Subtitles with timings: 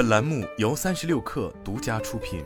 [0.00, 2.42] 本栏目由三十六氪独家出品。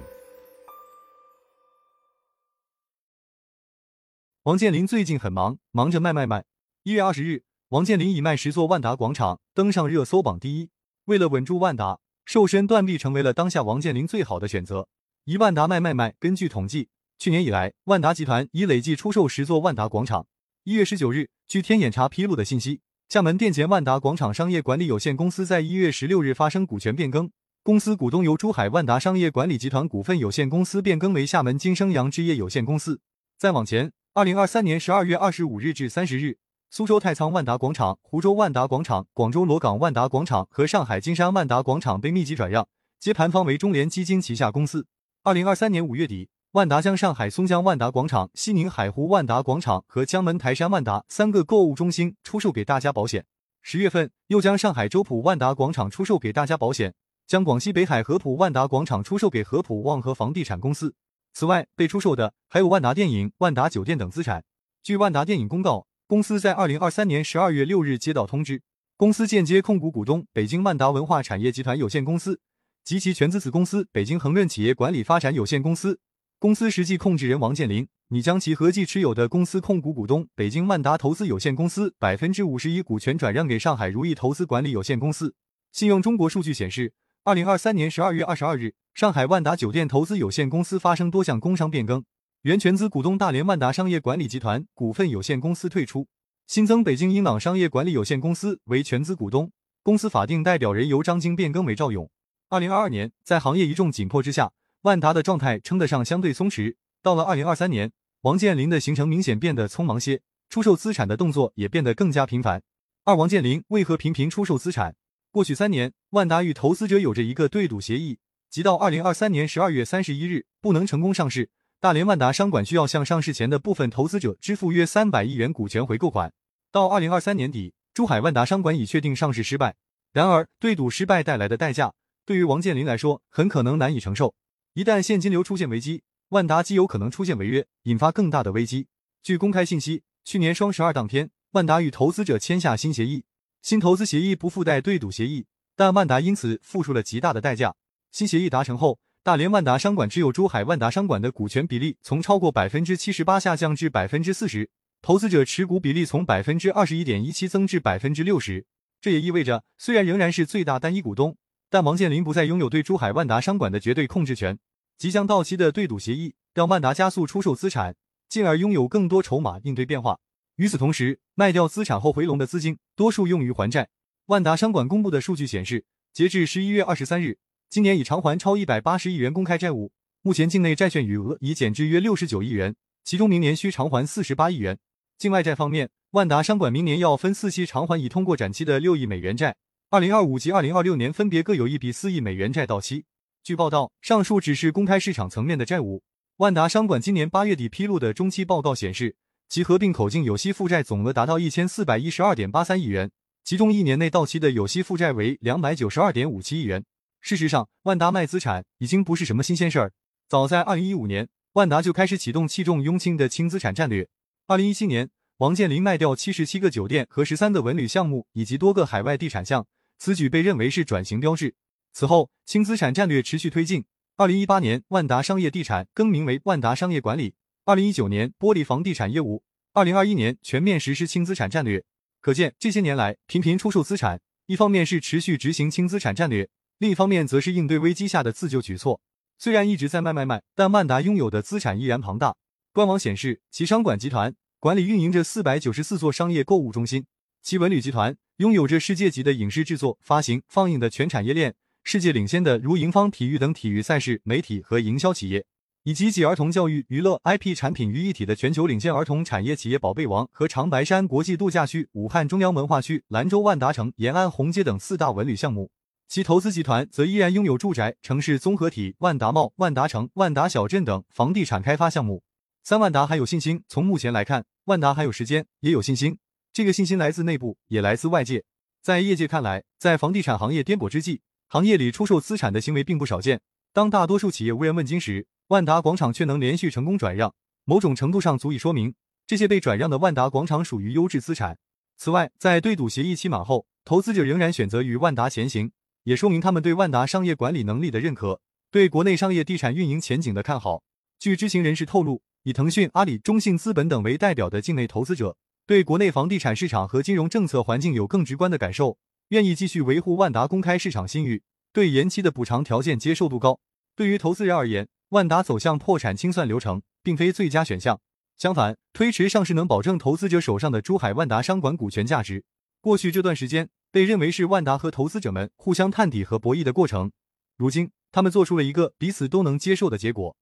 [4.43, 6.47] 王健林最近很忙，忙着卖卖卖。
[6.83, 10.71] 一月二十日，王健林以卖十座万达广场登上热搜榜第一。
[11.05, 14.89] 为了稳住万达，瘦身断臂成为了当下王健林最好的选择。
[15.23, 16.89] 一万达卖卖卖，根据统计，
[17.21, 20.27] 去年以来，万达集团已累计出售十座万达广场。
[20.65, 22.81] 一月十九日，据天眼查披露的信息。
[23.09, 27.31] 厦门电前万达广场商业管理有限公司在一月十六日发生股权变更，
[27.65, 33.01] 公司股东由珠海万达商业管理集团股份有限公司变更为厦门金生阳置业有限公司。
[33.39, 36.37] 再往前，二零二三年十二月二十五日至三十日，
[36.69, 42.69] 苏州太仓万达广场、湖州万达广场、广州罗岗万达广场和上海金山万达广场被密集转让，
[43.01, 44.87] 接盘方为中联基金旗下公司。
[45.23, 46.29] 二零二三年五月底。
[46.53, 53.25] 万达将上海松江万达广场、西宁海湖万达广场和江门台山万达三个购物中心出售给大家保险。
[53.63, 56.95] 十月份又将上海周浦万达广场出售给大家保险，
[57.27, 60.95] 将广西北海合浦万达广场出售给合浦旺和房地产公司。
[61.33, 64.45] 此外，被出售的还有万达电影、万达酒店等资产。
[64.83, 68.63] 据万达电影公告，公司在二零二三年十二月六日接到通知，
[68.97, 72.41] 公司间接控股股东北京万达文化产业集团有限公司
[72.85, 75.99] 及其全资子公司北京恒润企业管理发展有限公司。
[76.39, 85.35] 公司实际控制人王健林拟将其合计持有的公司控股股东北京万达投资有限公司百分之五十一股权转让给上海如意投资管理有限公司。
[85.73, 86.93] 信用中国数据显示，
[87.27, 92.05] 二零二三年十二月二十二日，上海万达酒店投资有限公司发生多项工商变更，
[92.43, 96.07] 原全资股东大连万达商业管理集团股份有限公司退出，
[96.47, 99.51] 新增北京英朗商业管理有限公司为全资股东，
[99.83, 102.11] 公司法定代表人由张晶变更为赵勇。
[102.51, 104.53] 二零二二年，在行业一众紧迫之下。
[104.83, 106.75] 万达的状态称得上相对松弛。
[107.03, 112.61] 到了二零二三年，王健林的行程明显变得匆忙些，出售资产的动作也变得更加频繁。
[113.05, 114.95] 二王健林为何频频出售资产？
[115.35, 126.33] 过去三年，万达与投资者有着一个对赌协议，即到二零二三年十二月三十一日不能成功上市，大连万达商管需要向上市前的部分投资者支付约三百亿元股权回购款。
[126.71, 129.75] 到二零二三年底，珠海万达商管已确定上市失败。
[130.13, 131.93] 然而，对赌失败带来的代价，
[132.25, 134.37] 对于王健林来说，很可能难以承受。
[134.75, 138.87] 一旦现金流出现危机，万达极有可能出现违约，引发更大的危机。
[139.21, 143.25] 据公开信息，去年双十二当天，万达与投资者签下新协议，
[143.65, 147.75] 新投资协议不附带对赌协议，但万达因此付出了极大的代价。
[148.13, 154.69] 新协议达成后，大连万达商管持有珠海万达商管的股权比例从超过百分之七十八下降至百分之四十，
[155.01, 158.67] 投资者持股比例从百分之二十一点一七增至百分之六十。
[159.01, 161.35] 这也意味着，虽然仍然是最大单一股东。
[161.71, 164.59] 但王健林不再拥有对珠海万达商管的绝对控制权。
[164.99, 167.97] 即将到期的对赌协议让万达加速出售资产，
[168.29, 170.19] 进而拥有更多筹码应对变化。
[170.57, 173.89] 与此同时，卖掉资产后回笼的资金多数用于还债。
[174.27, 177.39] 万达商管公布的数据显示，截至十一月二十三日，
[177.69, 179.93] 今年已偿还超一百八十亿元公开债务，
[180.23, 184.79] 目前境内债券余额已减至约六十九亿元，其中明年需偿还四十八亿元。
[185.19, 189.57] 境外债方面，万达商管明年要分四期偿还已通过展期的六亿美元债。
[189.91, 193.05] 二零二五及二零二六年分别各有一笔四亿美元债到期。
[193.43, 196.03] 据报道，上述只是公开市场层面的债务。
[196.39, 199.17] 万达商管今年八月底披露的中期报告显示，
[199.49, 203.11] 其合并口径有息负债总额达到一千四百一十二点八三亿元，
[203.45, 206.85] 其中一年内到期的有息负债为两百九十二点五七亿元。
[207.21, 209.93] 事实上，万达卖资产已经不是什么新鲜事儿。
[210.29, 214.09] 早在二零一五年，万达就开始启动弃重拥轻的轻资产战略。
[214.47, 219.67] 二零一七年，王健林卖掉七十七个酒店和十三个文旅项目以及多个海外地产项。
[219.99, 221.55] 此举被认为是转型标志。
[221.93, 223.85] 此后，轻资产战略持续推进。
[224.17, 227.35] 二零一八年，万达商业地产更名为万达商业管理。
[227.67, 229.43] 二零一九年，剥离房地产业务。
[229.73, 231.83] 二零二一年，全面实施轻资产战略。
[232.21, 239.01] 可见，这些年来频频出售资产，一方面是持续执行轻资产战略，另一方面则是应对危机下的自救举措。
[239.39, 242.37] 虽然一直在卖卖卖，但万达拥有的资产依然庞大。
[242.75, 247.07] 官网显示，其商管集团管理运营着四百九十四座商业购物中心。
[247.43, 255.47] 其文旅集团拥有着世界级的影视制作、发行、放映的全产业链，世界领先的如盈方体育等体育赛事、媒体和营销企业，
[255.87, 265.71] 以及集儿童教育、娱乐、IP 产品于一体的全球领先儿童产业企业宝贝王和长白山国际度假区、武汉中央文化区、兰州万达城、延安红街等四大文旅项目。
[266.09, 272.23] 其投资集团则依然拥有住宅、城市综合体、万达茂、万达城、万达小镇等房地产开发项目。
[272.63, 273.63] 三万达还有信心。
[273.69, 276.17] 从目前来看，万达还有时间，也有信心。
[276.55, 278.45] 这个信心来自内部，也来自外界。
[278.81, 283.43] 在业界看来，在房地产行业颠簸之际，行业里出售资产的行为并不少见。
[283.75, 288.95] 当大多数企业无人问津时，万达广场却能连续成功转让，某种程度上足以说明
[289.27, 291.59] 这些被转让的万达广场属于优质资产。
[291.99, 295.71] 此外，在对赌协议期满后，投资者仍然选择与万达前行，
[296.05, 300.83] 也说明他们对万达商业管理能力的认可，对国内商业地产运营前景的看好。
[301.19, 305.37] 据知情人士透露，以腾讯、阿里、中信资本等为代表的境内投资者，
[305.67, 308.99] 对国内房地产市场和金融政策环境有更直观的感受，
[309.29, 311.43] 愿意继续维护万达公开市场信誉，
[311.73, 313.61] 对延期的补偿条件接受度高。
[313.95, 318.01] 对于投资人而言，万达走向破产清算流程并非最佳选项，
[318.37, 322.43] 相反，推迟上市能保证投资者手上的珠海万达商管股权价值。
[322.81, 327.13] 过去这段时间被认为是万达和投资者们互相探底和博弈的过程，
[327.57, 330.35] 如今他们做出了一个彼此都能接受的结果。